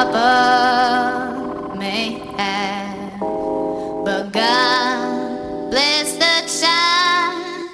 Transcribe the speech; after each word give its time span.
above 0.00 1.76
may 1.76 2.18
have, 2.38 3.20
but 4.04 4.32
God 4.32 5.70
bless 5.70 6.12
the 6.14 6.36
child. 6.60 7.72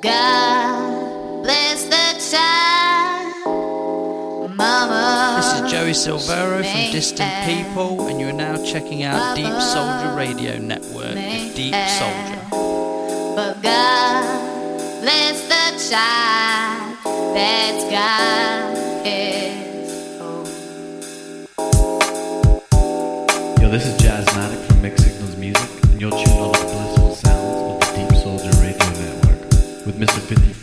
God 0.00 1.42
bless 1.42 1.84
the 1.86 2.06
child. 2.30 3.34
Mama. 4.56 5.40
This 5.40 5.52
is 5.60 5.70
Joey 5.72 5.92
Silvero 5.92 6.58
from 6.58 6.92
Distant 6.92 7.30
have, 7.30 7.66
People, 7.66 8.06
and 8.08 8.20
you 8.20 8.28
are 8.28 8.32
now 8.32 8.56
checking 8.64 9.02
out 9.02 9.36
DeepSoulja 9.36 10.16
Radio 10.16 10.58
Network 10.58 11.14
with 11.14 11.56
DeepSoulja. 11.56 12.50
But 13.34 13.60
God 13.62 15.00
bless 15.00 15.42
the 15.48 15.90
child. 15.90 16.96
That's 17.34 17.84
God. 17.90 19.06
Is. 19.06 19.47
Mississippi. 29.98 30.57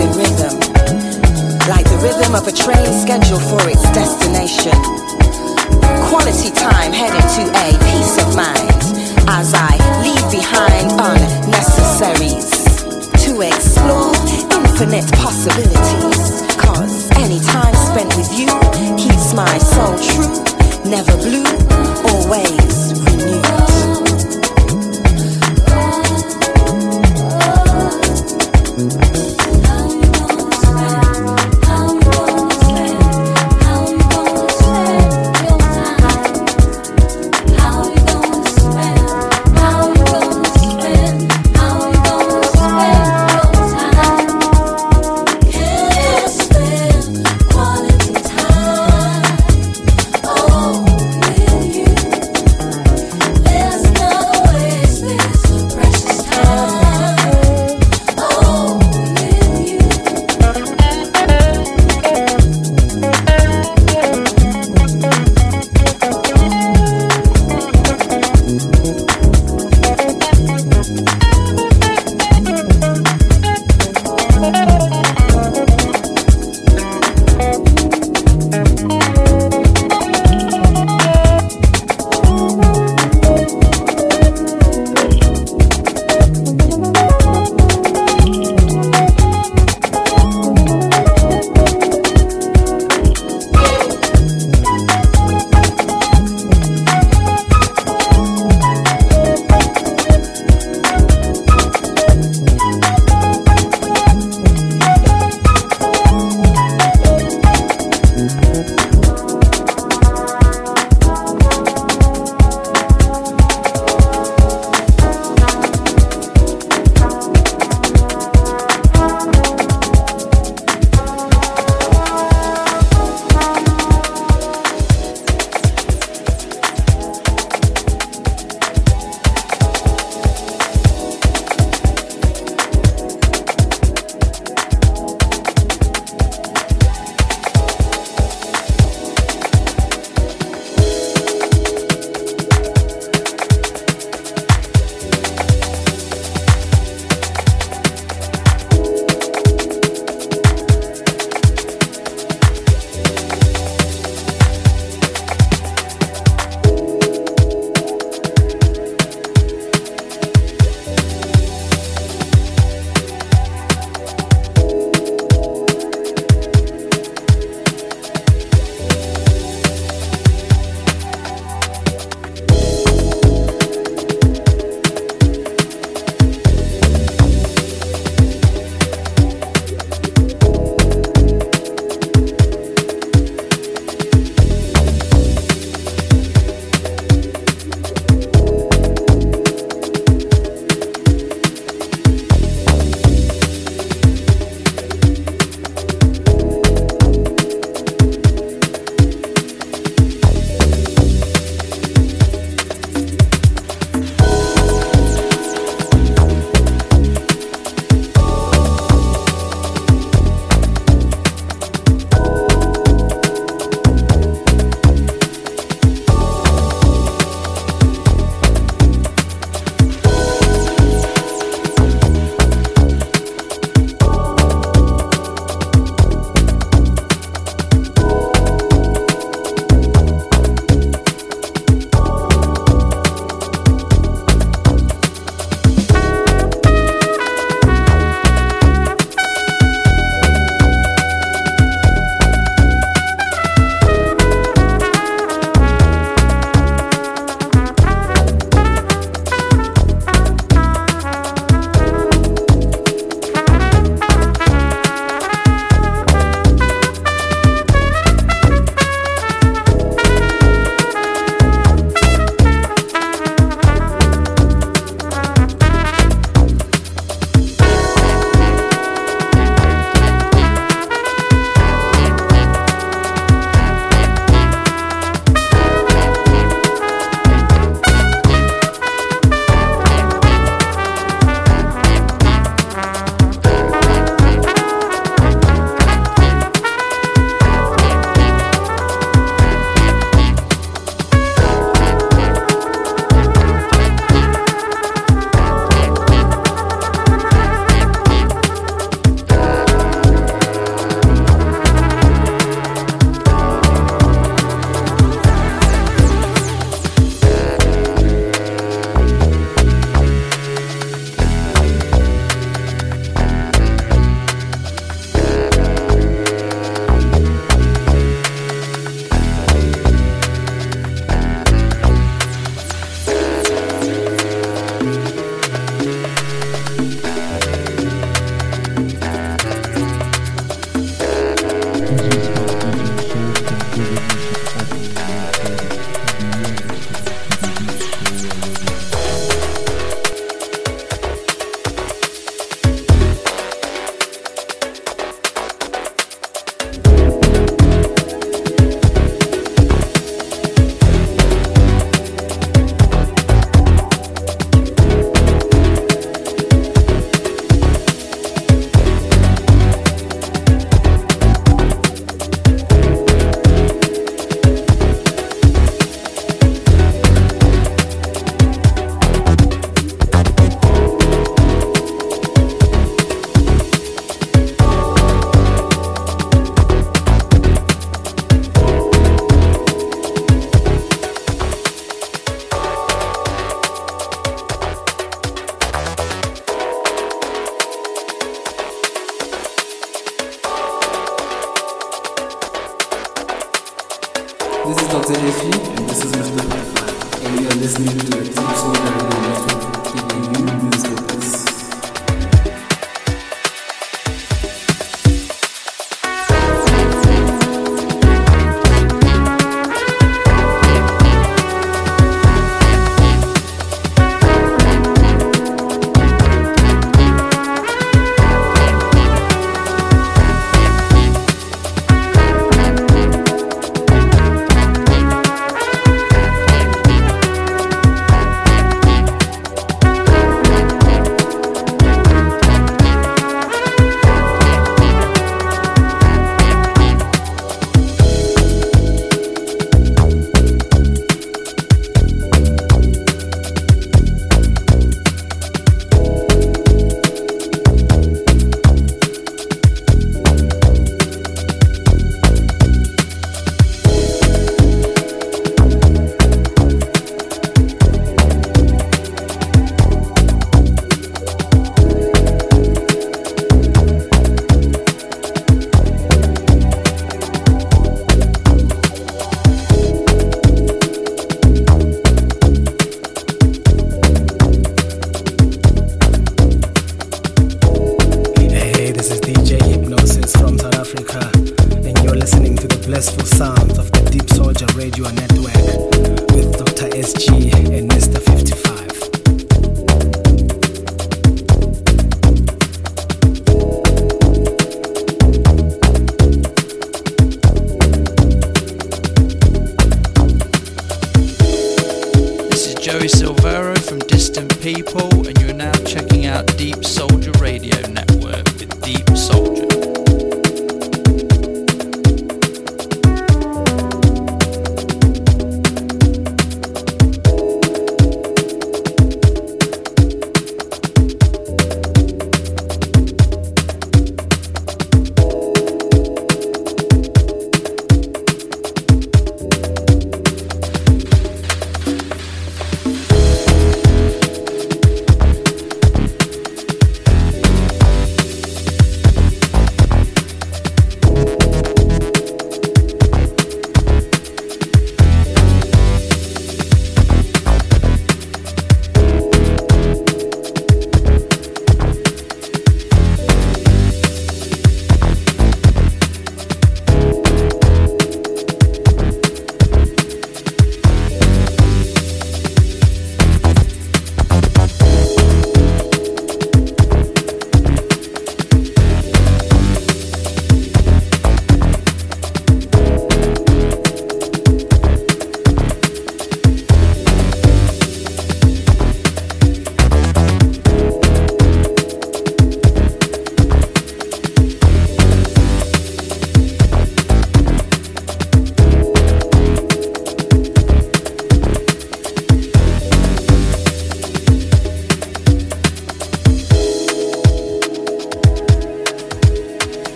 in 0.00 0.08
rhythm, 0.16 0.56
like 1.68 1.84
the 1.84 2.00
rhythm 2.00 2.34
of 2.34 2.48
a 2.48 2.52
train 2.52 2.88
scheduled 2.88 3.44
for 3.44 3.60
its 3.68 3.84
destination. 3.92 4.72
Quality 6.08 6.50
time 6.50 6.92
headed 6.92 7.20
to 7.36 7.42
a 7.44 7.68
peace 7.92 8.16
of 8.16 8.34
mind 8.34 8.80
as 9.28 9.52
I 9.52 9.76
leave 10.00 10.26
behind 10.32 10.88
unnecessaries 10.96 12.48
to 13.24 13.40
explore 13.44 14.16
infinite 14.56 15.06
possibilities. 15.20 16.48
Cause 16.56 17.10
any 17.20 17.38
time 17.40 17.74
spent 17.76 18.16
with 18.16 18.32
you 18.32 18.48
keeps 18.96 19.34
my 19.34 19.58
soul 19.58 19.94
true, 20.00 20.32
never 20.88 21.14
blue, 21.20 21.44
always 22.08 23.09